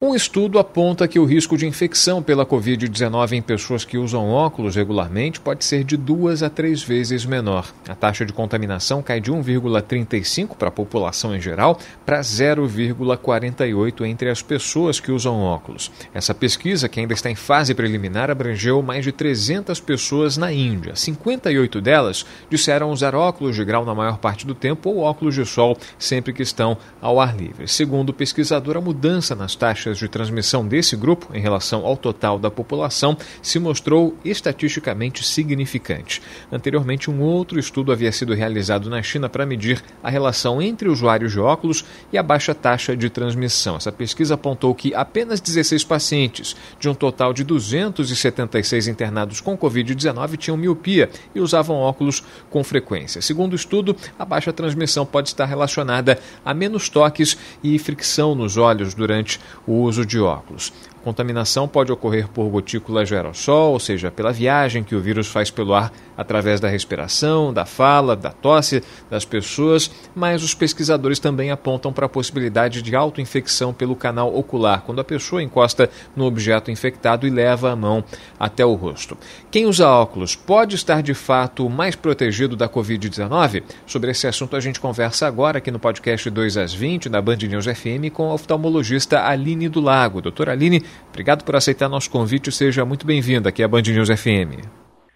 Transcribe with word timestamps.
Um 0.00 0.14
estudo 0.14 0.60
aponta 0.60 1.08
que 1.08 1.18
o 1.18 1.24
risco 1.24 1.58
de 1.58 1.66
infecção 1.66 2.22
pela 2.22 2.46
Covid-19 2.46 3.32
em 3.32 3.42
pessoas 3.42 3.84
que 3.84 3.98
usam 3.98 4.30
óculos 4.30 4.76
regularmente 4.76 5.40
pode 5.40 5.64
ser 5.64 5.82
de 5.82 5.96
duas 5.96 6.40
a 6.40 6.48
três 6.48 6.80
vezes 6.80 7.26
menor. 7.26 7.74
A 7.88 7.96
taxa 7.96 8.24
de 8.24 8.32
contaminação 8.32 9.02
cai 9.02 9.20
de 9.20 9.32
1,35 9.32 10.54
para 10.56 10.68
a 10.68 10.70
população 10.70 11.34
em 11.34 11.40
geral 11.40 11.80
para 12.06 12.20
0,48 12.20 14.06
entre 14.06 14.30
as 14.30 14.40
pessoas 14.40 15.00
que 15.00 15.10
usam 15.10 15.42
óculos. 15.42 15.90
Essa 16.14 16.32
pesquisa, 16.32 16.88
que 16.88 17.00
ainda 17.00 17.12
está 17.12 17.28
em 17.28 17.34
fase 17.34 17.74
preliminar, 17.74 18.30
abrangeu 18.30 18.80
mais 18.80 19.02
de 19.02 19.10
300 19.10 19.80
pessoas 19.80 20.36
na 20.36 20.52
Índia. 20.52 20.94
58 20.94 21.80
delas 21.80 22.24
disseram 22.48 22.92
usar 22.92 23.16
óculos 23.16 23.56
de 23.56 23.64
grau 23.64 23.84
na 23.84 23.96
maior 23.96 24.18
parte 24.18 24.46
do 24.46 24.54
tempo 24.54 24.90
ou 24.90 25.00
óculos 25.00 25.34
de 25.34 25.44
sol 25.44 25.76
sempre 25.98 26.32
que 26.32 26.44
estão 26.44 26.76
ao 27.02 27.20
ar 27.20 27.36
livre. 27.36 27.66
Segundo 27.66 28.10
o 28.10 28.14
pesquisador, 28.14 28.76
a 28.76 28.80
mudança 28.80 29.34
nas 29.34 29.56
taxas 29.56 29.87
de 29.96 30.08
transmissão 30.08 30.66
desse 30.66 30.96
grupo 30.96 31.30
em 31.32 31.40
relação 31.40 31.86
ao 31.86 31.96
total 31.96 32.38
da 32.38 32.50
população 32.50 33.16
se 33.40 33.58
mostrou 33.58 34.16
estatisticamente 34.24 35.24
significante. 35.24 36.20
Anteriormente, 36.52 37.10
um 37.10 37.22
outro 37.22 37.58
estudo 37.58 37.92
havia 37.92 38.12
sido 38.12 38.34
realizado 38.34 38.90
na 38.90 39.02
China 39.02 39.28
para 39.28 39.46
medir 39.46 39.82
a 40.02 40.10
relação 40.10 40.60
entre 40.60 40.88
usuários 40.88 41.32
de 41.32 41.40
óculos 41.40 41.84
e 42.12 42.18
a 42.18 42.22
baixa 42.22 42.54
taxa 42.54 42.96
de 42.96 43.08
transmissão. 43.08 43.76
Essa 43.76 43.92
pesquisa 43.92 44.34
apontou 44.34 44.74
que 44.74 44.94
apenas 44.94 45.40
16 45.40 45.84
pacientes, 45.84 46.56
de 46.78 46.88
um 46.88 46.94
total 46.94 47.32
de 47.32 47.44
276 47.44 48.88
internados 48.88 49.40
com 49.40 49.56
Covid-19, 49.56 50.36
tinham 50.36 50.56
miopia 50.56 51.08
e 51.34 51.40
usavam 51.40 51.76
óculos 51.76 52.22
com 52.50 52.64
frequência. 52.64 53.22
Segundo 53.22 53.52
o 53.52 53.56
estudo, 53.56 53.96
a 54.18 54.24
baixa 54.24 54.52
transmissão 54.52 55.06
pode 55.06 55.28
estar 55.28 55.44
relacionada 55.44 56.18
a 56.44 56.52
menos 56.52 56.88
toques 56.88 57.38
e 57.62 57.78
fricção 57.78 58.34
nos 58.34 58.56
olhos 58.56 58.94
durante 58.94 59.40
o 59.66 59.77
uso 59.80 60.04
de 60.04 60.20
óculos. 60.20 60.72
Contaminação 61.08 61.66
pode 61.66 61.90
ocorrer 61.90 62.28
por 62.28 62.50
gotículas 62.50 63.08
de 63.08 63.16
aerossol, 63.16 63.72
ou 63.72 63.80
seja, 63.80 64.10
pela 64.10 64.30
viagem 64.30 64.84
que 64.84 64.94
o 64.94 65.00
vírus 65.00 65.26
faz 65.26 65.50
pelo 65.50 65.72
ar 65.72 65.90
através 66.18 66.60
da 66.60 66.68
respiração, 66.68 67.50
da 67.50 67.64
fala, 67.64 68.14
da 68.14 68.30
tosse 68.30 68.82
das 69.08 69.24
pessoas, 69.24 69.90
mas 70.14 70.42
os 70.42 70.52
pesquisadores 70.52 71.18
também 71.18 71.50
apontam 71.50 71.94
para 71.94 72.04
a 72.04 72.08
possibilidade 72.10 72.82
de 72.82 72.94
autoinfecção 72.94 73.72
pelo 73.72 73.96
canal 73.96 74.36
ocular, 74.36 74.82
quando 74.82 75.00
a 75.00 75.04
pessoa 75.04 75.42
encosta 75.42 75.88
no 76.14 76.26
objeto 76.26 76.70
infectado 76.70 77.26
e 77.26 77.30
leva 77.30 77.70
a 77.70 77.76
mão 77.76 78.04
até 78.38 78.66
o 78.66 78.74
rosto. 78.74 79.16
Quem 79.50 79.64
usa 79.64 79.88
óculos 79.88 80.36
pode 80.36 80.74
estar 80.74 81.02
de 81.02 81.14
fato 81.14 81.70
mais 81.70 81.96
protegido 81.96 82.54
da 82.54 82.68
Covid-19? 82.68 83.62
Sobre 83.86 84.10
esse 84.10 84.26
assunto 84.26 84.56
a 84.56 84.60
gente 84.60 84.78
conversa 84.78 85.26
agora 85.26 85.56
aqui 85.56 85.70
no 85.70 85.78
podcast 85.78 86.28
2 86.28 86.58
às 86.58 86.74
20 86.74 87.08
da 87.08 87.22
Band 87.22 87.38
News 87.48 87.64
FM 87.64 88.12
com 88.12 88.30
a 88.30 88.34
oftalmologista 88.34 89.24
Aline 89.24 89.70
do 89.70 89.80
Lago. 89.80 90.20
Doutora 90.20 90.52
Aline, 90.52 90.84
Obrigado 91.08 91.44
por 91.44 91.56
aceitar 91.56 91.88
nosso 91.88 92.10
convite. 92.10 92.52
Seja 92.52 92.84
muito 92.84 93.06
bem-vinda 93.06 93.48
aqui 93.48 93.62
à 93.62 93.68
Band 93.68 93.82
News 93.82 94.08
FM. 94.08 94.64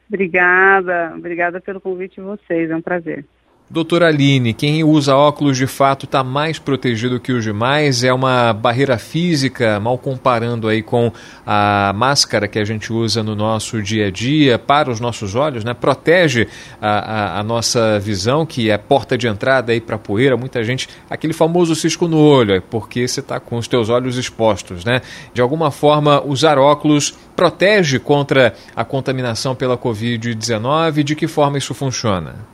Obrigada, 0.09 1.15
obrigada 1.17 1.61
pelo 1.61 1.81
convite 1.81 2.17
de 2.17 2.20
vocês. 2.23 2.70
É 2.70 2.77
um 2.77 2.83
prazer. 2.83 3.25
Doutora 3.73 4.09
Aline, 4.09 4.53
quem 4.53 4.85
usa 4.85 5.17
óculos 5.17 5.57
de 5.57 5.67
fato 5.67 6.05
está 6.05 6.23
mais 6.23 6.59
protegido 6.59 7.19
que 7.19 7.33
os 7.33 7.43
demais? 7.43 8.05
É 8.05 8.13
uma 8.13 8.53
barreira 8.53 8.99
física, 8.99 9.81
mal 9.81 9.97
comparando 9.97 10.69
aí 10.69 10.83
com 10.83 11.11
a 11.47 11.91
máscara 11.97 12.47
que 12.47 12.59
a 12.59 12.67
gente 12.67 12.93
usa 12.93 13.23
no 13.23 13.35
nosso 13.35 13.83
dia 13.83 14.09
a 14.09 14.11
dia 14.11 14.59
para 14.59 14.91
os 14.91 15.01
nossos 15.01 15.35
olhos, 15.35 15.65
né? 15.65 15.73
Protege 15.73 16.49
a, 16.83 16.89
a, 16.89 17.41
a 17.41 17.43
nossa 17.43 17.99
visão, 17.99 18.45
que 18.45 18.71
é 18.71 18.77
porta 18.77 19.17
de 19.17 19.27
entrada 19.27 19.73
aí 19.73 19.81
para 19.81 19.97
poeira. 19.97 20.37
Muita 20.37 20.63
gente, 20.63 20.87
aquele 21.09 21.33
famoso 21.33 21.75
cisco 21.75 22.07
no 22.07 22.19
olho, 22.19 22.55
é 22.55 22.61
porque 22.61 23.09
você 23.09 23.21
está 23.21 23.41
com 23.41 23.57
os 23.57 23.67
teus 23.67 23.89
olhos 23.89 24.19
expostos, 24.19 24.85
né? 24.85 25.01
De 25.33 25.41
alguma 25.41 25.71
forma, 25.71 26.23
usar 26.23 26.59
óculos 26.59 27.15
protege 27.35 27.99
contra 27.99 28.53
a 28.77 28.85
contaminação 28.85 29.55
pela 29.55 29.79
Covid-19. 29.79 31.03
De 31.03 31.17
que 31.17 31.27
forma 31.27 31.57
isso 31.57 31.73
funciona? 31.73 32.52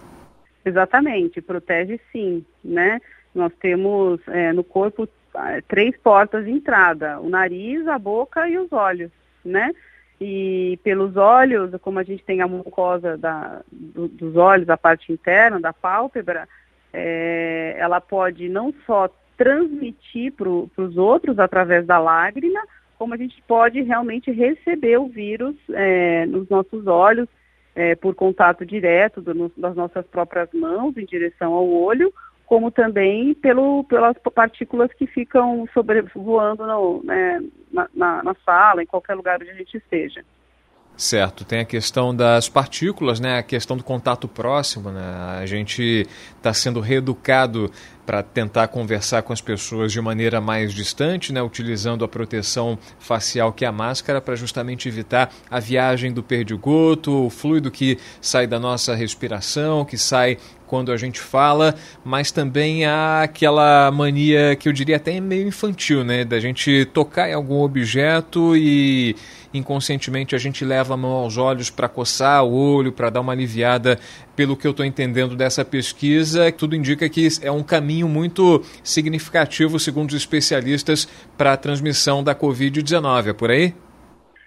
Exatamente, 0.64 1.41
protege 1.41 2.00
sim, 2.12 2.44
né? 2.64 3.00
Nós 3.34 3.52
temos 3.60 4.20
é, 4.28 4.52
no 4.52 4.64
corpo 4.64 5.08
ah, 5.34 5.60
três 5.69 5.96
portas 5.98 6.44
de 6.44 6.50
entrada, 6.50 7.20
o 7.20 7.28
nariz, 7.28 7.86
a 7.86 7.98
boca 7.98 8.48
e 8.48 8.58
os 8.58 8.72
olhos, 8.72 9.10
né? 9.44 9.72
E 10.20 10.78
pelos 10.82 11.16
olhos, 11.16 11.70
como 11.80 12.00
a 12.00 12.02
gente 12.02 12.24
tem 12.24 12.41
a 12.41 12.48
mucosa 12.48 13.16
da, 13.16 13.62
do, 13.70 14.08
dos 14.08 14.36
olhos, 14.36 14.69
a 14.69 14.76
parte 14.76 15.12
interna 15.12 15.60
da 15.60 15.72
pálpebra, 15.72 16.48
é, 16.92 17.76
ela 17.78 18.00
pode 18.00 18.48
não 18.48 18.75
só 18.84 19.08
transmitir 19.36 20.32
para 20.32 20.48
os 20.48 20.96
outros 20.96 21.38
através 21.38 21.86
da 21.86 21.98
lágrima, 21.98 22.60
como 22.98 23.14
a 23.14 23.16
gente 23.16 23.40
pode 23.46 23.80
realmente 23.82 24.32
receber 24.32 24.98
o 24.98 25.06
vírus 25.06 25.54
é, 25.70 26.26
nos 26.26 26.48
nossos 26.48 26.86
olhos 26.88 27.28
é, 27.75 27.95
por 27.95 28.15
contato 28.15 28.67
direto 28.67 29.21
do, 29.21 29.53
das 29.56 29.75
nossas 29.75 30.06
próprias 30.06 30.49
mãos 30.53 30.97
em 30.97 31.05
direção 31.05 31.53
ao 31.53 31.69
olho, 31.69 32.12
como 32.47 32.71
também 32.71 33.34
pelo, 33.34 33.84
pelas 33.84 34.17
partículas 34.34 34.91
que 34.95 35.06
ficam 35.06 35.69
sobrevoando 35.75 36.67
no, 36.67 37.03
né, 37.05 37.43
na, 37.71 37.89
na, 37.95 38.23
na 38.23 38.34
sala, 38.45 38.83
em 38.83 38.87
qualquer 38.87 39.15
lugar 39.15 39.39
onde 39.41 39.51
a 39.51 39.55
gente 39.55 39.77
esteja. 39.77 40.25
Certo, 40.97 41.45
tem 41.45 41.61
a 41.61 41.65
questão 41.65 42.12
das 42.12 42.49
partículas, 42.49 43.21
né? 43.21 43.39
A 43.39 43.43
questão 43.45 43.77
do 43.77 43.85
contato 43.85 44.27
próximo, 44.27 44.91
né? 44.91 45.39
A 45.41 45.47
gente 45.47 46.05
está 46.37 46.53
sendo 46.53 46.81
reeducado 46.81 47.71
para 48.08 48.22
tentar 48.22 48.69
conversar 48.69 49.20
com 49.20 49.34
as 49.34 49.41
pessoas 49.42 49.92
de 49.92 50.00
maneira 50.00 50.41
mais 50.41 50.72
distante, 50.72 51.30
né? 51.30 51.42
Utilizando 51.42 52.06
a 52.06 52.08
proteção 52.08 52.78
facial 52.98 53.52
que 53.52 53.66
é 53.66 53.69
a 53.69 53.72
máscara 53.72 54.19
para 54.19 54.34
justamente 54.34 54.88
evitar 54.88 55.30
a 55.50 55.60
viagem 55.60 56.10
do 56.10 56.22
perdigoto, 56.22 57.26
o 57.26 57.28
fluido 57.28 57.70
que 57.70 57.98
sai 58.19 58.46
da 58.46 58.58
nossa 58.58 58.94
respiração, 58.94 59.84
que 59.84 59.98
sai 59.98 60.38
quando 60.66 60.91
a 60.91 60.96
gente 60.96 61.20
fala, 61.20 61.74
mas 62.02 62.30
também 62.30 62.86
há 62.86 63.22
aquela 63.22 63.91
mania 63.91 64.56
que 64.56 64.69
eu 64.69 64.72
diria 64.72 64.96
até 64.96 65.20
meio 65.20 65.46
infantil, 65.46 66.02
né? 66.02 66.25
Da 66.25 66.40
gente 66.40 66.86
tocar 66.86 67.28
em 67.28 67.34
algum 67.34 67.60
objeto 67.60 68.56
e 68.56 69.16
inconscientemente 69.52 70.34
a 70.34 70.38
gente 70.38 70.64
leva 70.64 70.94
a 70.94 70.96
mão 70.96 71.10
aos 71.10 71.36
olhos 71.36 71.70
para 71.70 71.88
coçar 71.88 72.44
o 72.44 72.52
olho, 72.52 72.92
para 72.92 73.10
dar 73.10 73.20
uma 73.20 73.32
aliviada. 73.32 73.98
Pelo 74.38 74.56
que 74.56 74.69
eu 74.69 74.71
estou 74.71 74.87
entendendo 74.87 75.34
dessa 75.34 75.65
pesquisa, 75.65 76.53
tudo 76.53 76.76
indica 76.76 77.09
que 77.09 77.26
é 77.43 77.50
um 77.50 77.65
caminho 77.65 78.06
muito 78.06 78.62
significativo, 78.84 79.81
segundo 79.81 80.10
os 80.10 80.15
especialistas, 80.15 81.06
para 81.37 81.54
a 81.54 81.56
transmissão 81.56 82.22
da 82.22 82.37
Covid-19. 82.37 83.31
É 83.31 83.32
por 83.32 83.50
aí? 83.50 83.75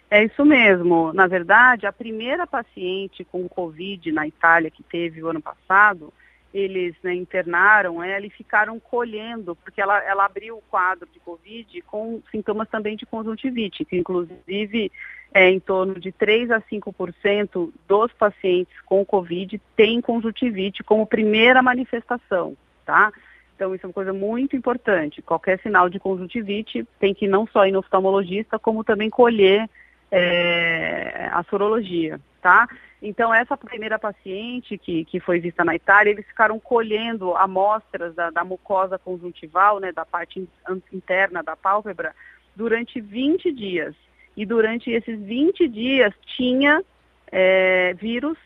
É 0.09 0.23
isso 0.23 0.45
mesmo. 0.45 1.11
Na 1.11 1.27
verdade, 1.27 1.85
a 1.85 1.91
primeira 1.91 2.47
paciente 2.47 3.25
com 3.29 3.49
Covid 3.49 4.13
na 4.13 4.25
Itália 4.25 4.71
que 4.71 4.81
teve 4.81 5.21
o 5.21 5.27
ano 5.27 5.41
passado, 5.41 6.13
eles 6.53 6.95
né, 7.01 7.13
internaram 7.13 8.03
ela 8.03 8.25
e 8.25 8.29
ficaram 8.29 8.79
colhendo, 8.79 9.55
porque 9.55 9.81
ela, 9.81 10.03
ela 10.03 10.25
abriu 10.25 10.57
o 10.57 10.63
quadro 10.69 11.07
de 11.11 11.19
Covid 11.19 11.81
com 11.83 12.21
sintomas 12.29 12.67
também 12.69 12.95
de 12.95 13.05
conjuntivite, 13.05 13.85
que 13.85 13.97
inclusive 13.97 14.91
é, 15.33 15.49
em 15.49 15.59
torno 15.59 15.99
de 15.99 16.11
3 16.11 16.51
a 16.51 16.61
5% 16.61 17.71
dos 17.87 18.13
pacientes 18.13 18.73
com 18.85 19.05
Covid 19.05 19.61
têm 19.75 20.01
conjuntivite 20.01 20.83
como 20.83 21.07
primeira 21.07 21.61
manifestação, 21.61 22.55
tá? 22.85 23.11
Então, 23.55 23.75
isso 23.75 23.85
é 23.85 23.87
uma 23.87 23.93
coisa 23.93 24.11
muito 24.11 24.55
importante. 24.55 25.21
Qualquer 25.21 25.59
sinal 25.59 25.87
de 25.87 25.99
conjuntivite 25.99 26.85
tem 26.99 27.13
que 27.13 27.27
não 27.27 27.45
só 27.45 27.65
ir 27.67 27.71
no 27.71 27.79
oftalmologista, 27.79 28.57
como 28.57 28.83
também 28.83 29.09
colher 29.09 29.69
é, 30.11 31.29
a 31.31 31.43
sorologia, 31.43 32.19
tá? 32.41 32.67
Então, 33.01 33.33
essa 33.33 33.55
primeira 33.55 33.97
paciente 33.97 34.77
que, 34.77 35.05
que 35.05 35.19
foi 35.19 35.39
vista 35.39 35.63
na 35.63 35.75
Itália, 35.75 36.11
eles 36.11 36.25
ficaram 36.25 36.59
colhendo 36.59 37.35
amostras 37.35 38.13
da, 38.13 38.29
da 38.29 38.43
mucosa 38.43 38.97
conjuntival, 38.99 39.79
né, 39.79 39.91
da 39.91 40.05
parte 40.05 40.47
interna 40.91 41.41
da 41.41 41.55
pálpebra, 41.55 42.13
durante 42.55 42.99
20 42.99 43.51
dias. 43.51 43.95
E 44.35 44.45
durante 44.45 44.89
esses 44.91 45.19
20 45.19 45.67
dias 45.67 46.13
tinha 46.37 46.83
é, 47.31 47.93
vírus 47.93 48.37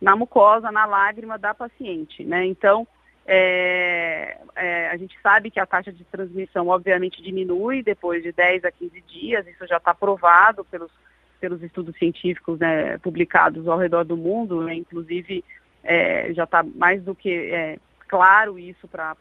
na 0.00 0.16
mucosa, 0.16 0.72
na 0.72 0.86
lágrima 0.86 1.38
da 1.38 1.54
paciente, 1.54 2.24
né? 2.24 2.46
Então, 2.46 2.86
é, 3.26 4.38
é, 4.56 4.88
a 4.88 4.96
gente 4.96 5.16
sabe 5.22 5.50
que 5.50 5.60
a 5.60 5.66
taxa 5.66 5.92
de 5.92 6.04
transmissão, 6.04 6.68
obviamente, 6.68 7.22
diminui 7.22 7.82
depois 7.82 8.22
de 8.22 8.32
10 8.32 8.64
a 8.64 8.72
15 8.72 9.00
dias, 9.02 9.46
isso 9.46 9.66
já 9.66 9.76
está 9.76 9.94
provado 9.94 10.64
pelos 10.64 10.90
pelos 11.40 11.62
estudos 11.62 11.96
científicos 11.96 12.58
né, 12.58 12.98
publicados 12.98 13.66
ao 13.66 13.78
redor 13.78 14.04
do 14.04 14.16
mundo, 14.16 14.62
né, 14.62 14.74
inclusive 14.74 15.44
é, 15.82 16.32
já 16.34 16.44
está 16.44 16.62
mais 16.62 17.02
do 17.02 17.14
que 17.14 17.30
é, 17.30 17.78
claro 18.06 18.58
isso 18.58 18.86
para 18.88 19.16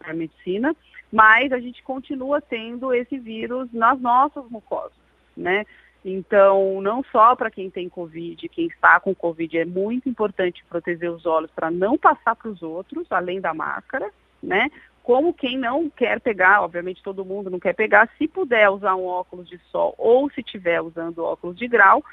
a 0.00 0.12
medicina, 0.14 0.74
mas 1.12 1.52
a 1.52 1.58
gente 1.58 1.82
continua 1.82 2.40
tendo 2.40 2.94
esse 2.94 3.18
vírus 3.18 3.68
nas 3.72 4.00
nossas 4.00 4.48
mucosas, 4.50 4.96
né? 5.36 5.64
Então, 6.04 6.80
não 6.80 7.02
só 7.10 7.34
para 7.34 7.50
quem 7.50 7.68
tem 7.68 7.88
Covid, 7.88 8.48
quem 8.48 8.68
está 8.68 9.00
com 9.00 9.12
Covid, 9.12 9.58
é 9.58 9.64
muito 9.64 10.08
importante 10.08 10.64
proteger 10.68 11.10
os 11.10 11.26
olhos 11.26 11.50
para 11.50 11.68
não 11.68 11.98
passar 11.98 12.36
para 12.36 12.48
os 12.48 12.62
outros, 12.62 13.10
além 13.10 13.40
da 13.40 13.52
máscara, 13.52 14.08
né? 14.40 14.70
Como 15.06 15.32
quem 15.32 15.56
não 15.56 15.88
quer 15.88 16.18
pegar, 16.18 16.62
obviamente 16.62 17.00
todo 17.00 17.24
mundo 17.24 17.48
não 17.48 17.60
quer 17.60 17.74
pegar, 17.74 18.10
se 18.18 18.26
puder 18.26 18.68
usar 18.70 18.96
um 18.96 19.06
óculos 19.06 19.48
de 19.48 19.56
sol 19.70 19.94
ou 19.96 20.28
se 20.32 20.40
estiver 20.40 20.82
usando 20.82 21.22
óculos 21.22 21.56
de 21.56 21.68
grau, 21.68 22.04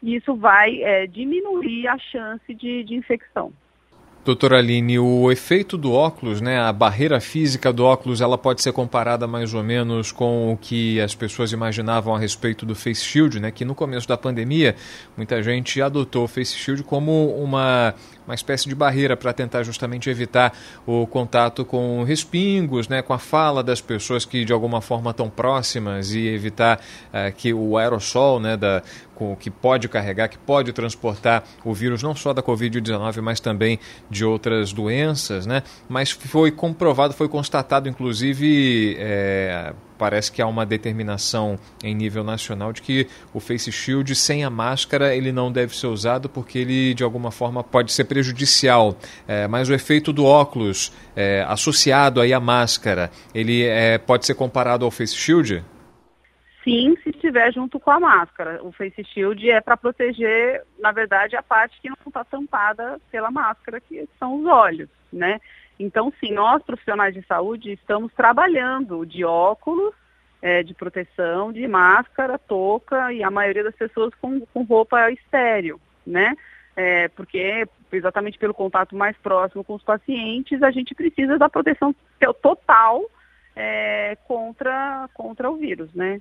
isso 0.00 0.32
vai 0.36 0.80
é, 0.80 1.08
diminuir 1.08 1.88
a 1.88 1.98
chance 1.98 2.54
de, 2.54 2.84
de 2.84 2.94
infecção. 2.94 3.52
Doutora 4.26 4.58
Aline, 4.58 4.98
o 4.98 5.30
efeito 5.30 5.78
do 5.78 5.92
óculos, 5.92 6.40
né, 6.40 6.58
a 6.58 6.72
barreira 6.72 7.20
física 7.20 7.72
do 7.72 7.84
óculos, 7.84 8.20
ela 8.20 8.36
pode 8.36 8.60
ser 8.60 8.72
comparada 8.72 9.24
mais 9.24 9.54
ou 9.54 9.62
menos 9.62 10.10
com 10.10 10.52
o 10.52 10.56
que 10.56 11.00
as 11.00 11.14
pessoas 11.14 11.52
imaginavam 11.52 12.12
a 12.12 12.18
respeito 12.18 12.66
do 12.66 12.74
face 12.74 13.04
shield, 13.04 13.38
né, 13.38 13.52
que 13.52 13.64
no 13.64 13.72
começo 13.72 14.08
da 14.08 14.16
pandemia 14.16 14.74
muita 15.16 15.40
gente 15.44 15.80
adotou 15.80 16.24
o 16.24 16.26
face 16.26 16.56
shield 16.56 16.82
como 16.82 17.36
uma, 17.36 17.94
uma 18.26 18.34
espécie 18.34 18.68
de 18.68 18.74
barreira 18.74 19.16
para 19.16 19.32
tentar 19.32 19.62
justamente 19.62 20.10
evitar 20.10 20.52
o 20.84 21.06
contato 21.06 21.64
com 21.64 22.02
respingos, 22.02 22.88
né, 22.88 23.02
com 23.02 23.12
a 23.12 23.18
fala 23.20 23.62
das 23.62 23.80
pessoas 23.80 24.24
que 24.24 24.44
de 24.44 24.52
alguma 24.52 24.80
forma 24.80 25.12
estão 25.12 25.30
próximas 25.30 26.10
e 26.10 26.26
evitar 26.26 26.80
uh, 27.14 27.32
que 27.36 27.54
o 27.54 27.78
aerossol, 27.78 28.40
né, 28.40 28.56
da, 28.56 28.82
com, 29.16 29.34
que 29.34 29.50
pode 29.50 29.88
carregar, 29.88 30.28
que 30.28 30.38
pode 30.38 30.72
transportar 30.72 31.42
o 31.64 31.74
vírus 31.74 32.02
não 32.02 32.14
só 32.14 32.32
da 32.32 32.42
Covid-19, 32.42 33.20
mas 33.20 33.40
também 33.40 33.80
de 34.08 34.24
outras 34.24 34.72
doenças, 34.72 35.46
né? 35.46 35.62
Mas 35.88 36.10
foi 36.10 36.52
comprovado, 36.52 37.14
foi 37.14 37.28
constatado, 37.28 37.88
inclusive, 37.88 38.96
é, 39.00 39.72
parece 39.98 40.30
que 40.30 40.42
há 40.42 40.46
uma 40.46 40.66
determinação 40.66 41.58
em 41.82 41.94
nível 41.94 42.22
nacional 42.22 42.72
de 42.72 42.82
que 42.82 43.08
o 43.32 43.40
face 43.40 43.72
shield 43.72 44.14
sem 44.14 44.44
a 44.44 44.50
máscara 44.50 45.16
ele 45.16 45.32
não 45.32 45.50
deve 45.50 45.76
ser 45.76 45.86
usado 45.86 46.28
porque 46.28 46.58
ele 46.58 46.94
de 46.94 47.02
alguma 47.02 47.30
forma 47.30 47.64
pode 47.64 47.92
ser 47.92 48.04
prejudicial. 48.04 48.96
É, 49.26 49.48
mas 49.48 49.68
o 49.68 49.74
efeito 49.74 50.12
do 50.12 50.24
óculos 50.24 50.92
é, 51.14 51.44
associado 51.48 52.20
aí 52.20 52.32
à 52.32 52.40
máscara, 52.40 53.10
ele 53.34 53.64
é, 53.64 53.96
pode 53.96 54.26
ser 54.26 54.34
comparado 54.34 54.84
ao 54.84 54.90
face 54.90 55.16
shield? 55.16 55.64
Sim 56.66 56.96
se 57.04 57.10
estiver 57.10 57.52
junto 57.52 57.78
com 57.78 57.92
a 57.92 58.00
máscara. 58.00 58.58
O 58.64 58.72
face 58.72 59.04
shield 59.04 59.48
é 59.48 59.60
para 59.60 59.76
proteger, 59.76 60.64
na 60.80 60.90
verdade, 60.90 61.36
a 61.36 61.42
parte 61.42 61.80
que 61.80 61.88
não 61.88 61.96
está 62.04 62.24
tampada 62.24 63.00
pela 63.08 63.30
máscara, 63.30 63.80
que 63.80 64.08
são 64.18 64.40
os 64.40 64.46
olhos, 64.46 64.90
né? 65.12 65.40
Então, 65.78 66.12
sim, 66.18 66.32
nós 66.32 66.62
profissionais 66.64 67.14
de 67.14 67.24
saúde 67.26 67.72
estamos 67.72 68.12
trabalhando 68.14 69.06
de 69.06 69.24
óculos, 69.24 69.94
é, 70.42 70.64
de 70.64 70.74
proteção, 70.74 71.52
de 71.52 71.68
máscara, 71.68 72.36
touca 72.36 73.12
e 73.12 73.22
a 73.22 73.30
maioria 73.30 73.62
das 73.62 73.76
pessoas 73.76 74.12
com, 74.20 74.40
com 74.46 74.62
roupa 74.64 75.10
estéreo, 75.12 75.80
né? 76.04 76.34
É, 76.74 77.08
porque 77.08 77.66
exatamente 77.92 78.38
pelo 78.38 78.52
contato 78.52 78.96
mais 78.96 79.16
próximo 79.18 79.62
com 79.62 79.74
os 79.74 79.82
pacientes, 79.82 80.62
a 80.62 80.70
gente 80.70 80.94
precisa 80.94 81.38
da 81.38 81.48
proteção 81.48 81.94
total 82.42 83.02
é, 83.54 84.16
contra, 84.26 85.08
contra 85.14 85.48
o 85.48 85.56
vírus, 85.56 85.92
né? 85.94 86.20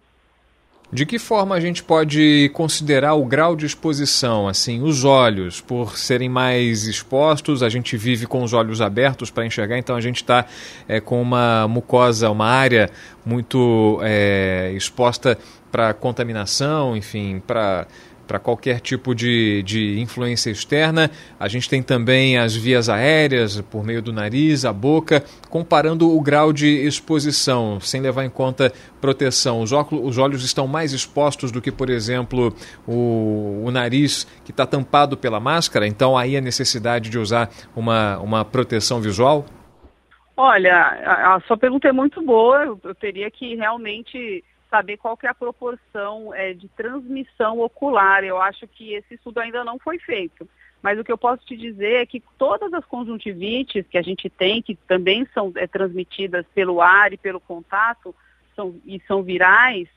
De 0.92 1.06
que 1.06 1.18
forma 1.18 1.56
a 1.56 1.60
gente 1.60 1.84
pode 1.84 2.50
considerar 2.54 3.16
o 3.16 3.26
grau 3.26 3.56
de 3.56 3.66
exposição? 3.66 4.48
Assim, 4.48 4.82
os 4.82 5.04
olhos, 5.04 5.60
por 5.60 5.98
serem 5.98 6.30
mais 6.30 6.88
expostos, 6.88 7.64
a 7.64 7.70
gente 7.70 7.98
vive 7.98 8.28
com 8.28 8.44
os 8.44 8.54
olhos 8.54 8.82
abertos 8.82 9.32
para 9.32 9.46
enxergar, 9.46 9.78
então 9.78 9.96
a 9.96 10.02
gente 10.02 10.18
está 10.18 10.46
é, 10.88 11.00
com 11.00 11.22
uma 11.22 11.68
mucosa, 11.68 12.30
uma 12.30 12.48
área 12.48 12.90
muito 13.26 14.00
é, 14.04 14.72
exposta 14.76 15.38
para 15.72 15.94
contaminação, 15.94 16.96
enfim, 16.96 17.42
para 17.46 17.88
para 18.28 18.40
qualquer 18.40 18.80
tipo 18.80 19.14
de, 19.14 19.62
de 19.64 20.00
influência 20.00 20.50
externa. 20.50 21.10
A 21.40 21.48
gente 21.48 21.70
tem 21.70 21.82
também 21.82 22.38
as 22.38 22.56
vias 22.56 22.90
aéreas, 22.90 23.62
por 23.62 23.84
meio 23.84 24.02
do 24.02 24.12
nariz, 24.12 24.66
a 24.66 24.74
boca, 24.74 25.24
comparando 25.50 26.16
o 26.16 26.22
grau 26.22 26.52
de 26.52 26.68
exposição, 26.68 27.80
sem 27.80 28.02
levar 28.02 28.26
em 28.26 28.30
conta 28.30 28.72
proteção. 29.00 29.62
Os, 29.62 29.72
óculos, 29.72 30.06
os 30.06 30.18
olhos 30.18 30.44
estão 30.44 30.68
mais 30.68 30.94
expostos 30.94 31.52
do 31.52 31.62
que, 31.62 31.72
por 31.72 31.90
exemplo, 31.90 32.54
o, 32.88 33.64
o 33.66 33.72
nariz 33.72 34.26
que 34.44 34.52
está 34.52 34.66
tampado 34.66 35.16
pela 35.16 35.40
máscara, 35.40 35.88
então 35.88 36.18
aí 36.18 36.36
a 36.36 36.42
necessidade 36.42 37.10
de 37.10 37.20
usar 37.20 37.50
uma, 37.76 38.18
uma 38.20 38.46
proteção 38.46 39.00
visual? 39.00 39.46
Olha, 40.38 40.76
a, 40.76 41.36
a 41.36 41.40
sua 41.42 41.58
pergunta 41.58 41.88
é 41.88 41.92
muito 41.94 42.22
boa, 42.22 42.64
eu, 42.64 42.80
eu 42.84 42.96
teria 42.96 43.32
que 43.32 43.56
realmente 43.56 44.44
saber 44.76 44.98
qual 44.98 45.16
que 45.16 45.26
é 45.26 45.30
a 45.30 45.34
proporção 45.34 46.34
é, 46.34 46.54
de 46.54 46.68
transmissão 46.68 47.60
ocular. 47.60 48.26
Eu 48.26 48.42
acho 48.42 48.68
que 48.68 48.94
esse 48.94 49.14
estudo 49.14 49.40
ainda 49.40 49.64
não 49.64 49.80
foi 49.80 49.98
feito. 50.00 50.48
Mas 50.82 51.00
o 51.00 51.04
que 51.04 51.12
eu 51.12 51.18
posso 51.18 51.46
te 51.46 51.56
dizer 51.56 52.02
é 52.02 52.06
que 52.06 52.22
todas 52.38 52.74
as 52.74 52.84
conjuntivites 52.84 53.88
que 53.88 53.98
a 53.98 54.02
gente 54.02 54.30
tem, 54.30 54.62
que 54.62 54.76
também 54.76 55.26
são 55.34 55.52
é, 55.56 55.66
transmitidas 55.66 56.46
pelo 56.54 56.82
ar 56.82 57.14
e 57.14 57.18
pelo 57.18 57.40
contato, 57.40 58.14
são, 58.54 58.76
e 58.86 59.02
são 59.08 59.24
virais, 59.24 59.88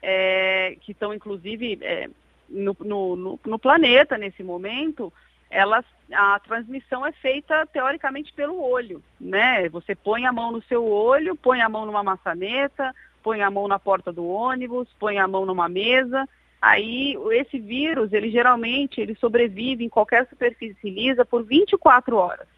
é, 0.00 0.76
que 0.80 0.92
estão 0.92 1.12
inclusive 1.12 1.78
é, 1.82 2.08
no, 2.48 2.76
no, 2.80 3.40
no, 3.44 3.58
planeta 3.58 4.16
nesse 4.16 4.44
momento, 4.44 5.12
elas, 5.50 5.84
a 6.12 6.38
transmissão 6.38 7.04
é 7.04 7.10
feita 7.10 7.66
teoricamente 7.66 8.32
pelo 8.32 8.62
olho, 8.62 9.02
né? 9.20 9.68
Você 9.70 9.94
põe 9.94 10.26
a 10.26 10.32
mão 10.32 10.52
no 10.52 10.62
seu 10.62 10.86
olho, 10.86 11.34
põe 11.34 11.60
a 11.60 11.68
mão 11.68 11.84
numa 11.84 12.02
maçaneta, 12.02 12.94
põe 13.28 13.42
a 13.42 13.50
mão 13.50 13.68
na 13.68 13.78
porta 13.78 14.10
do 14.10 14.26
ônibus, 14.26 14.88
põe 14.98 15.18
a 15.18 15.28
mão 15.28 15.44
numa 15.44 15.68
mesa. 15.68 16.26
Aí 16.62 17.14
esse 17.32 17.58
vírus, 17.58 18.10
ele 18.10 18.30
geralmente 18.30 19.02
ele 19.02 19.14
sobrevive 19.16 19.84
em 19.84 19.88
qualquer 19.90 20.26
superfície 20.30 20.88
lisa 20.88 21.26
por 21.26 21.44
24 21.44 22.16
horas. 22.16 22.48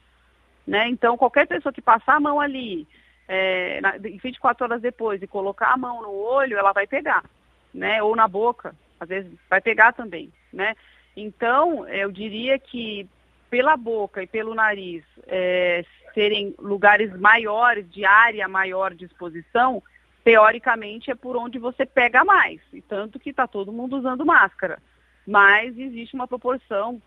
Né? 0.64 0.88
Então, 0.88 1.16
qualquer 1.16 1.48
pessoa 1.48 1.72
que 1.72 1.82
passar 1.82 2.14
a 2.14 2.20
mão 2.20 2.38
ali, 2.40 2.86
é, 3.26 3.80
na, 3.80 3.96
24 3.98 4.64
horas 4.64 4.80
depois, 4.80 5.20
e 5.20 5.26
colocar 5.26 5.72
a 5.72 5.76
mão 5.76 6.02
no 6.02 6.12
olho, 6.12 6.56
ela 6.56 6.72
vai 6.72 6.86
pegar, 6.86 7.24
né? 7.74 8.00
Ou 8.00 8.14
na 8.14 8.28
boca, 8.28 8.72
às 9.00 9.08
vezes 9.08 9.32
vai 9.48 9.60
pegar 9.60 9.92
também, 9.92 10.32
né? 10.52 10.76
Então, 11.16 11.84
eu 11.88 12.12
diria 12.12 12.60
que 12.60 13.08
pela 13.50 13.76
boca 13.76 14.22
e 14.22 14.26
pelo 14.28 14.54
nariz 14.54 15.02
é, 15.26 15.84
serem 16.14 16.54
lugares 16.60 17.12
maiores, 17.18 17.90
de 17.90 18.04
área 18.04 18.46
maior 18.46 18.94
de 18.94 19.06
exposição, 19.06 19.82
teoricamente 20.24 21.10
é 21.10 21.14
por 21.14 21.36
onde 21.36 21.58
você 21.58 21.86
pega 21.86 22.24
mais, 22.24 22.60
e 22.72 22.80
tanto 22.80 23.18
que 23.18 23.30
está 23.30 23.46
todo 23.46 23.72
mundo 23.72 23.96
usando 23.96 24.24
máscara. 24.24 24.78
Mas 25.26 25.76
existe 25.78 26.14
uma 26.14 26.26
proporção, 26.26 27.00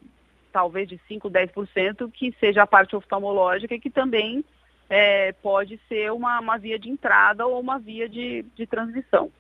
talvez 0.51 0.88
de 0.88 1.00
5, 1.08 1.29
10%, 1.29 2.12
que 2.12 2.34
seja 2.39 2.63
a 2.63 2.67
parte 2.67 2.96
oftalmológica 2.96 3.75
e 3.75 3.79
que 3.79 3.89
também 3.89 4.43
é, 4.89 5.32
pode 5.34 5.79
ser 5.88 6.12
uma, 6.12 6.39
uma, 6.39 6.58
via 6.58 6.77
de 6.77 6.89
entrada 6.89 7.46
ou 7.46 7.60
uma 7.60 7.79
via 7.79 8.08
de, 8.08 8.46
de 8.55 8.67
transmissão. 8.67 9.32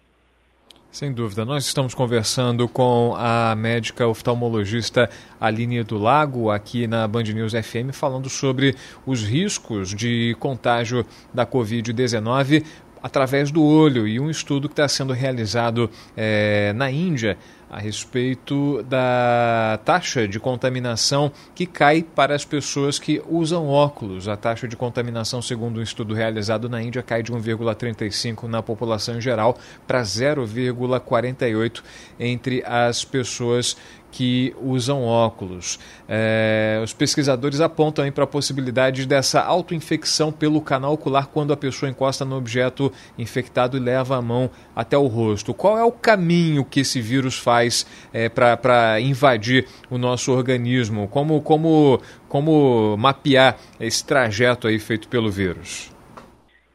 Sem 0.91 1.11
dúvida. 1.11 1.43
Nós 1.43 1.65
estamos 1.65 1.95
conversando 1.95 2.67
com 2.67 3.15
a 3.17 3.55
médica 3.55 4.07
oftalmologista 4.07 5.09
Aline 5.41 5.83
do 5.83 5.97
Lago, 5.97 6.51
aqui 6.51 6.85
na 6.85 7.07
Band 7.07 7.23
News 7.23 7.53
FM, 7.53 7.91
falando 7.91 8.29
sobre 8.29 8.75
os 9.03 9.23
riscos 9.23 9.89
de 9.89 10.35
contágio 10.39 11.03
da 11.33 11.47
Covid-19 11.47 12.63
através 13.03 13.51
do 13.51 13.61
olho 13.61 14.07
e 14.07 14.17
um 14.17 14.29
estudo 14.29 14.69
que 14.69 14.73
está 14.73 14.87
sendo 14.87 15.11
realizado 15.11 15.89
é, 16.15 16.71
na 16.73 16.89
Índia 16.89 17.37
a 17.69 17.79
respeito 17.79 18.83
da 18.83 19.79
taxa 19.83 20.27
de 20.27 20.39
contaminação 20.39 21.31
que 21.55 21.65
cai 21.65 22.03
para 22.03 22.35
as 22.35 22.45
pessoas 22.45 22.99
que 22.99 23.19
usam 23.27 23.67
óculos. 23.67 24.27
A 24.27 24.37
taxa 24.37 24.67
de 24.67 24.75
contaminação, 24.75 25.41
segundo 25.41 25.79
um 25.79 25.83
estudo 25.83 26.13
realizado 26.13 26.69
na 26.69 26.83
Índia, 26.83 27.01
cai 27.01 27.23
de 27.23 27.33
1,35 27.33 28.43
na 28.43 28.61
população 28.61 29.17
em 29.17 29.21
geral 29.21 29.57
para 29.87 30.03
0,48 30.03 31.81
entre 32.19 32.63
as 32.63 33.03
pessoas 33.03 33.75
que 34.13 34.55
usam 34.61 35.03
óculos. 35.03 35.79
É, 36.07 36.79
os 36.83 36.93
pesquisadores 36.93 37.59
apontam 37.59 38.09
para 38.11 38.25
a 38.25 38.27
possibilidade 38.27 39.07
dessa 39.07 39.41
autoinfecção 39.41 40.31
pelo 40.31 40.61
canal 40.61 40.93
ocular 40.93 41.27
quando 41.27 41.51
a 41.51 41.57
pessoa 41.57 41.89
encosta 41.89 42.23
no 42.23 42.37
objeto 42.37 42.93
infectado 43.17 43.75
e 43.75 43.79
leva 43.79 44.15
a 44.15 44.21
mão 44.21 44.51
até 44.75 44.95
o 44.95 45.07
rosto. 45.07 45.51
Qual 45.51 45.79
é 45.79 45.83
o 45.83 45.91
caminho 45.91 46.63
que 46.63 46.81
esse 46.81 47.01
vírus 47.01 47.39
faz 47.39 47.87
é, 48.13 48.29
para 48.29 49.01
invadir 49.01 49.67
o 49.89 49.97
nosso 49.97 50.31
organismo? 50.31 51.07
Como, 51.07 51.41
como, 51.41 51.99
como 52.29 52.95
mapear 52.95 53.57
esse 53.79 54.05
trajeto 54.05 54.67
aí 54.67 54.77
feito 54.77 55.07
pelo 55.07 55.31
vírus? 55.31 55.91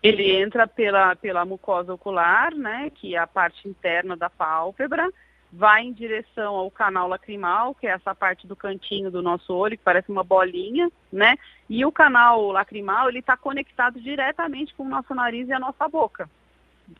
Ele 0.02 0.42
entra 0.42 0.66
pela, 0.66 1.14
pela 1.14 1.44
mucosa 1.44 1.92
ocular, 1.92 2.52
né, 2.52 2.90
que 2.94 3.14
é 3.14 3.18
a 3.18 3.26
parte 3.26 3.68
interna 3.68 4.16
da 4.16 4.28
pálpebra, 4.28 5.08
vai 5.52 5.82
em 5.82 5.92
direção 5.92 6.54
ao 6.54 6.70
canal 6.70 7.08
lacrimal, 7.08 7.74
que 7.74 7.86
é 7.86 7.90
essa 7.90 8.14
parte 8.14 8.46
do 8.46 8.54
cantinho 8.54 9.10
do 9.10 9.22
nosso 9.22 9.54
olho, 9.54 9.78
que 9.78 9.84
parece 9.84 10.10
uma 10.10 10.22
bolinha, 10.22 10.90
né? 11.10 11.36
E 11.68 11.84
o 11.84 11.92
canal 11.92 12.50
lacrimal, 12.52 13.08
ele 13.08 13.20
está 13.20 13.36
conectado 13.36 14.00
diretamente 14.00 14.74
com 14.74 14.84
o 14.84 14.88
nosso 14.88 15.14
nariz 15.14 15.48
e 15.48 15.52
a 15.52 15.58
nossa 15.58 15.88
boca. 15.88 16.28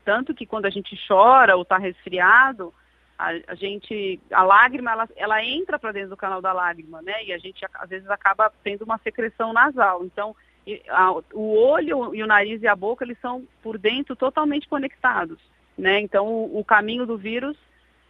Tanto 0.04 0.34
que 0.34 0.46
quando 0.46 0.66
a 0.66 0.70
gente 0.70 0.98
chora 1.06 1.56
ou 1.56 1.62
está 1.62 1.76
resfriado, 1.76 2.72
a, 3.18 3.30
a, 3.48 3.54
gente, 3.54 4.20
a 4.30 4.42
lágrima, 4.42 4.92
ela, 4.92 5.08
ela 5.16 5.44
entra 5.44 5.78
para 5.78 5.92
dentro 5.92 6.10
do 6.10 6.16
canal 6.16 6.40
da 6.40 6.52
lágrima, 6.52 7.02
né? 7.02 7.24
E 7.24 7.32
a 7.32 7.38
gente, 7.38 7.66
às 7.74 7.88
vezes, 7.88 8.08
acaba 8.08 8.50
tendo 8.62 8.82
uma 8.82 8.98
secreção 8.98 9.52
nasal. 9.52 10.04
Então, 10.04 10.34
o 11.34 11.54
olho 11.54 12.14
e 12.14 12.22
o 12.22 12.26
nariz 12.26 12.62
e 12.62 12.68
a 12.68 12.76
boca, 12.76 13.04
eles 13.04 13.18
são, 13.20 13.46
por 13.62 13.76
dentro, 13.76 14.14
totalmente 14.14 14.68
conectados, 14.68 15.38
né? 15.76 16.00
Então, 16.00 16.44
o 16.44 16.64
caminho 16.64 17.04
do 17.04 17.18
vírus 17.18 17.56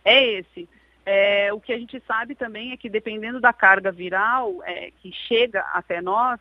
é 0.09 0.25
esse. 0.39 0.69
É, 1.05 1.53
o 1.53 1.61
que 1.61 1.73
a 1.73 1.79
gente 1.79 2.03
sabe 2.07 2.35
também 2.35 2.73
é 2.73 2.77
que 2.77 2.89
dependendo 2.89 3.41
da 3.41 3.53
carga 3.53 3.91
viral 3.91 4.63
é, 4.65 4.91
que 4.91 5.13
chega 5.13 5.61
até 5.73 6.03
nós, 6.03 6.39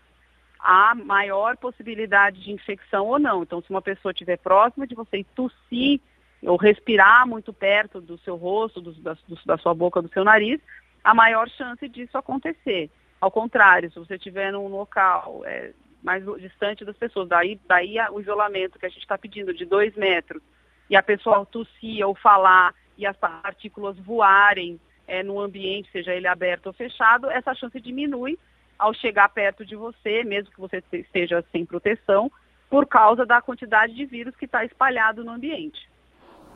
há 0.60 0.94
maior 0.96 1.56
possibilidade 1.58 2.42
de 2.44 2.52
infecção 2.52 3.06
ou 3.06 3.20
não. 3.20 3.44
Então, 3.44 3.62
se 3.62 3.70
uma 3.70 3.82
pessoa 3.82 4.12
estiver 4.12 4.38
próxima 4.38 4.86
de 4.86 4.96
você 4.96 5.18
e 5.18 5.24
tossir 5.24 6.02
ou 6.44 6.58
respirar 6.58 7.26
muito 7.28 7.54
perto 7.54 8.02
do 8.02 8.18
seu 8.20 8.36
rosto, 8.36 8.82
do, 8.82 8.92
da, 8.94 9.14
do, 9.28 9.40
da 9.46 9.58
sua 9.58 9.74
boca, 9.74 10.02
do 10.02 10.10
seu 10.10 10.24
nariz, 10.24 10.60
a 11.04 11.14
maior 11.14 11.50
chance 11.50 11.88
disso 11.88 12.18
acontecer. 12.18 12.90
Ao 13.20 13.32
contrário, 13.32 13.90
se 13.90 13.98
você 13.98 14.16
estiver 14.16 14.52
num 14.52 14.68
local 14.68 15.42
é, 15.46 15.72
mais 16.04 16.24
distante 16.40 16.86
das 16.86 16.98
pessoas, 16.98 17.28
daí, 17.28 17.60
daí 17.68 17.96
o 18.12 18.20
isolamento 18.20 18.78
que 18.78 18.86
a 18.86 18.90
gente 18.90 19.02
está 19.02 19.18
pedindo 19.18 19.54
de 19.54 19.66
dois 19.66 19.96
metros, 19.96 20.42
e 20.90 20.96
a 20.96 21.04
pessoa 21.04 21.46
tossir 21.46 22.06
ou 22.06 22.16
falar 22.16 22.74
e 22.98 23.06
as 23.06 23.16
partículas 23.16 23.98
voarem 23.98 24.80
é, 25.08 25.24
no 25.24 25.40
ambiente, 25.40 25.90
seja 25.92 26.14
ele 26.14 26.28
aberto 26.28 26.68
ou 26.68 26.74
fechado, 26.74 27.30
essa 27.30 27.54
chance 27.56 27.80
diminui 27.80 28.38
ao 28.78 28.94
chegar 28.94 29.30
perto 29.30 29.66
de 29.66 29.76
você, 29.76 30.24
mesmo 30.24 30.52
que 30.52 30.60
você 30.60 30.84
esteja 30.94 31.44
sem 31.52 31.66
proteção, 31.66 32.32
por 32.70 32.86
causa 32.86 33.26
da 33.26 33.42
quantidade 33.42 33.94
de 33.94 34.06
vírus 34.06 34.36
que 34.36 34.46
está 34.46 34.64
espalhado 34.66 35.24
no 35.24 35.32
ambiente. 35.32 35.88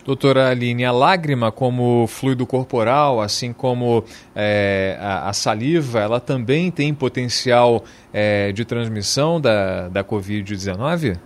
Doutora 0.03 0.49
Aline, 0.49 0.83
a 0.83 0.91
lágrima 0.91 1.51
como 1.51 2.07
fluido 2.07 2.45
corporal, 2.45 3.21
assim 3.21 3.53
como 3.53 4.03
é, 4.35 4.97
a, 4.99 5.29
a, 5.29 5.33
saliva, 5.33 5.99
ela 5.99 6.19
também 6.19 6.71
tem 6.71 6.93
potencial 6.93 7.83
é, 8.11 8.51
de 8.51 8.65
transmissão 8.65 9.39
da, 9.39 9.89
da 9.89 10.03
Covid-19? 10.03 11.19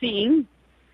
Sim, 0.00 0.46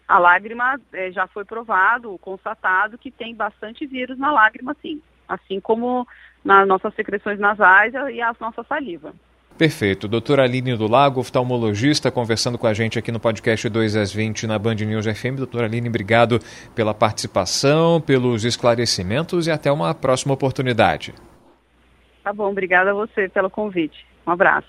a 0.09 0.19
lágrima 0.19 0.81
é, 0.93 1.12
já 1.12 1.27
foi 1.27 1.45
provado, 1.45 2.19
constatado 2.19 2.97
que 2.97 3.11
tem 3.11 3.35
bastante 3.35 3.87
vírus 3.87 4.19
na 4.19 4.33
lágrima, 4.33 4.75
sim. 4.81 5.03
Assim 5.29 5.61
como 5.61 6.09
nas 6.43 6.67
nossas 6.67 6.95
secreções 6.95 7.38
nasais 7.38 7.93
e 7.93 8.23
a 8.23 8.35
nossa 8.41 8.65
saliva. 8.65 9.12
Perfeito. 9.59 10.07
Doutora 10.07 10.45
Aline 10.45 10.77
do 10.77 10.87
Lago, 10.87 11.21
oftalmologista, 11.21 12.12
conversando 12.12 12.57
com 12.57 12.67
a 12.67 12.73
gente 12.73 12.99
aqui 12.99 13.11
no 13.11 13.19
podcast 13.19 13.69
2 13.69 13.97
às 13.97 14.12
20 14.12 14.47
na 14.47 14.59
Band 14.59 14.77
News 14.77 15.05
FM. 15.05 15.37
Doutora 15.37 15.67
Aline, 15.67 15.88
obrigado 15.88 16.38
pela 16.75 16.95
participação, 16.95 18.00
pelos 18.00 18.45
esclarecimentos 18.45 19.49
e 19.49 19.50
até 19.50 19.71
uma 19.71 19.93
próxima 19.93 20.33
oportunidade. 20.33 21.12
Tá 22.23 22.33
bom, 22.33 22.50
obrigada 22.50 22.93
a 22.93 22.95
você 22.95 23.29
pelo 23.29 23.50
convite. 23.50 24.07
Um 24.27 24.31
abraço. 24.31 24.69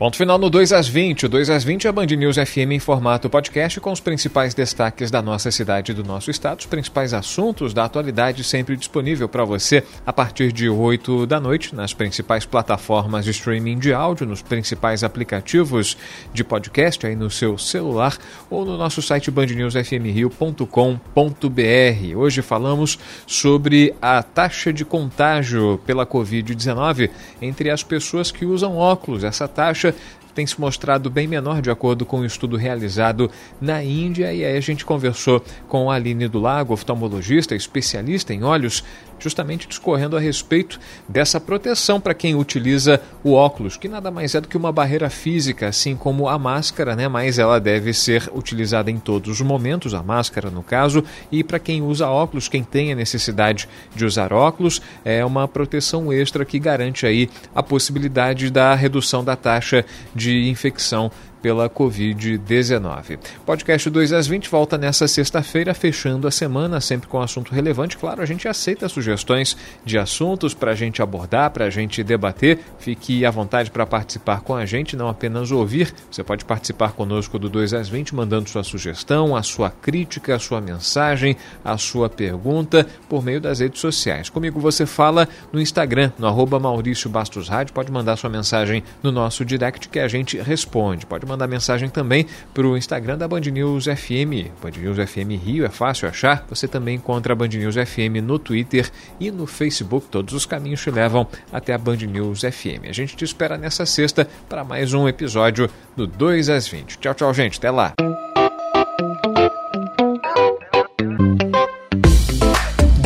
Ponto 0.00 0.16
final 0.16 0.38
no 0.38 0.48
2 0.48 0.72
às 0.72 0.88
20. 0.88 1.26
O 1.26 1.28
2 1.28 1.50
às 1.50 1.62
20 1.62 1.86
é 1.86 1.90
a 1.90 1.92
Band 1.92 2.06
News 2.06 2.36
FM 2.36 2.72
em 2.72 2.78
formato 2.78 3.28
podcast 3.28 3.78
com 3.80 3.92
os 3.92 4.00
principais 4.00 4.54
destaques 4.54 5.10
da 5.10 5.20
nossa 5.20 5.50
cidade 5.50 5.92
e 5.92 5.94
do 5.94 6.02
nosso 6.02 6.30
estado, 6.30 6.60
os 6.60 6.64
principais 6.64 7.12
assuntos 7.12 7.74
da 7.74 7.84
atualidade 7.84 8.42
sempre 8.42 8.78
disponível 8.78 9.28
para 9.28 9.44
você 9.44 9.84
a 10.06 10.10
partir 10.10 10.52
de 10.52 10.70
8 10.70 11.26
da 11.26 11.38
noite 11.38 11.74
nas 11.74 11.92
principais 11.92 12.46
plataformas 12.46 13.26
de 13.26 13.32
streaming 13.32 13.78
de 13.78 13.92
áudio, 13.92 14.26
nos 14.26 14.40
principais 14.40 15.04
aplicativos 15.04 15.98
de 16.32 16.42
podcast 16.42 17.06
aí 17.06 17.14
no 17.14 17.30
seu 17.30 17.58
celular 17.58 18.16
ou 18.48 18.64
no 18.64 18.78
nosso 18.78 19.02
site 19.02 19.30
bandnewsfmrio.com.br. 19.30 22.16
Hoje 22.16 22.40
falamos 22.40 22.98
sobre 23.26 23.94
a 24.00 24.22
taxa 24.22 24.72
de 24.72 24.82
contágio 24.82 25.78
pela 25.84 26.06
Covid-19 26.06 27.10
entre 27.42 27.68
as 27.68 27.82
pessoas 27.82 28.30
que 28.30 28.46
usam 28.46 28.78
óculos. 28.78 29.24
Essa 29.24 29.46
taxa 29.46 29.89
tem 30.34 30.46
se 30.46 30.60
mostrado 30.60 31.10
bem 31.10 31.26
menor 31.26 31.60
de 31.60 31.70
acordo 31.70 32.06
com 32.06 32.20
um 32.20 32.24
estudo 32.24 32.56
realizado 32.56 33.30
na 33.60 33.82
Índia. 33.82 34.32
E 34.32 34.44
aí 34.44 34.56
a 34.56 34.60
gente 34.60 34.84
conversou 34.84 35.44
com 35.68 35.90
a 35.90 35.94
Aline 35.94 36.28
do 36.28 36.38
Lago, 36.38 36.72
oftalmologista, 36.72 37.54
especialista 37.54 38.32
em 38.32 38.42
olhos, 38.42 38.84
justamente 39.22 39.68
discorrendo 39.68 40.16
a 40.16 40.20
respeito 40.20 40.80
dessa 41.08 41.40
proteção 41.40 42.00
para 42.00 42.14
quem 42.14 42.34
utiliza 42.34 43.00
o 43.22 43.32
óculos, 43.32 43.76
que 43.76 43.88
nada 43.88 44.10
mais 44.10 44.34
é 44.34 44.40
do 44.40 44.48
que 44.48 44.56
uma 44.56 44.72
barreira 44.72 45.10
física, 45.10 45.68
assim 45.68 45.96
como 45.96 46.28
a 46.28 46.38
máscara, 46.38 46.96
né? 46.96 47.08
Mas 47.08 47.38
ela 47.38 47.60
deve 47.60 47.92
ser 47.92 48.30
utilizada 48.34 48.90
em 48.90 48.98
todos 48.98 49.40
os 49.40 49.40
momentos, 49.40 49.94
a 49.94 50.02
máscara 50.02 50.50
no 50.50 50.62
caso, 50.62 51.04
e 51.30 51.44
para 51.44 51.58
quem 51.58 51.82
usa 51.82 52.08
óculos, 52.08 52.48
quem 52.48 52.64
tem 52.64 52.92
a 52.92 52.96
necessidade 52.96 53.68
de 53.94 54.04
usar 54.04 54.32
óculos, 54.32 54.80
é 55.04 55.24
uma 55.24 55.46
proteção 55.46 56.12
extra 56.12 56.44
que 56.44 56.58
garante 56.58 57.06
aí 57.06 57.28
a 57.54 57.62
possibilidade 57.62 58.50
da 58.50 58.74
redução 58.74 59.24
da 59.24 59.36
taxa 59.36 59.84
de 60.14 60.48
infecção 60.48 61.10
pela 61.40 61.68
Covid-19. 61.68 63.18
Podcast 63.44 63.90
2 63.90 64.12
às 64.12 64.26
20 64.26 64.48
volta 64.48 64.76
nessa 64.78 65.08
sexta-feira, 65.08 65.74
fechando 65.74 66.28
a 66.28 66.30
semana, 66.30 66.80
sempre 66.80 67.08
com 67.08 67.20
assunto 67.20 67.52
relevante. 67.52 67.96
Claro, 67.96 68.22
a 68.22 68.26
gente 68.26 68.46
aceita 68.46 68.88
sugestões 68.88 69.56
de 69.84 69.98
assuntos 69.98 70.54
para 70.54 70.72
a 70.72 70.74
gente 70.74 71.02
abordar, 71.02 71.50
para 71.50 71.64
a 71.64 71.70
gente 71.70 72.02
debater. 72.02 72.58
Fique 72.78 73.24
à 73.24 73.30
vontade 73.30 73.70
para 73.70 73.86
participar 73.86 74.40
com 74.40 74.54
a 74.54 74.66
gente, 74.66 74.96
não 74.96 75.08
apenas 75.08 75.50
ouvir. 75.50 75.92
Você 76.10 76.22
pode 76.22 76.44
participar 76.44 76.92
conosco 76.92 77.38
do 77.38 77.48
2 77.48 77.74
às 77.74 77.88
20, 77.88 78.14
mandando 78.14 78.48
sua 78.48 78.62
sugestão, 78.62 79.36
a 79.36 79.42
sua 79.42 79.70
crítica, 79.70 80.34
a 80.34 80.38
sua 80.38 80.60
mensagem, 80.60 81.36
a 81.64 81.76
sua 81.78 82.08
pergunta 82.08 82.86
por 83.08 83.24
meio 83.24 83.40
das 83.40 83.60
redes 83.60 83.80
sociais. 83.80 84.28
Comigo 84.28 84.60
você 84.60 84.86
fala 84.86 85.28
no 85.52 85.60
Instagram, 85.60 86.12
no 86.18 86.26
arroba 86.26 86.58
Maurício 86.58 87.08
Bastos 87.08 87.48
Rádio. 87.48 87.74
Pode 87.74 87.90
mandar 87.90 88.16
sua 88.16 88.30
mensagem 88.30 88.82
no 89.02 89.10
nosso 89.10 89.44
direct 89.44 89.88
que 89.88 89.98
a 89.98 90.08
gente 90.08 90.38
responde. 90.38 91.06
Pode 91.06 91.26
mandar 91.30 91.46
mensagem 91.46 91.88
também 91.88 92.26
para 92.52 92.66
o 92.66 92.76
Instagram 92.76 93.16
da 93.16 93.26
Band 93.26 93.40
News 93.40 93.84
FM. 93.84 94.50
Band 94.62 94.72
News 94.78 94.96
FM 95.10 95.42
Rio 95.42 95.64
é 95.64 95.68
fácil 95.68 96.08
achar. 96.08 96.44
Você 96.48 96.66
também 96.68 96.96
encontra 96.96 97.32
a 97.32 97.36
Band 97.36 97.48
News 97.48 97.76
FM 97.76 98.22
no 98.22 98.38
Twitter 98.38 98.90
e 99.18 99.30
no 99.30 99.46
Facebook. 99.46 100.08
Todos 100.10 100.34
os 100.34 100.44
caminhos 100.44 100.82
te 100.82 100.90
levam 100.90 101.26
até 101.52 101.72
a 101.72 101.78
Band 101.78 101.96
News 101.96 102.40
FM. 102.40 102.88
A 102.88 102.92
gente 102.92 103.16
te 103.16 103.24
espera 103.24 103.56
nessa 103.56 103.86
sexta 103.86 104.28
para 104.48 104.64
mais 104.64 104.92
um 104.92 105.08
episódio 105.08 105.70
do 105.96 106.06
2 106.06 106.50
às 106.50 106.68
20. 106.68 106.98
Tchau, 106.98 107.14
tchau, 107.14 107.32
gente. 107.32 107.58
Até 107.58 107.70
lá. 107.70 107.94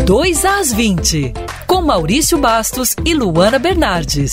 Dois 0.04 0.44
às 0.44 0.72
20, 0.72 1.32
com 1.66 1.80
Maurício 1.80 2.36
Bastos 2.36 2.94
e 3.06 3.14
Luana 3.14 3.58
Bernardes. 3.58 4.32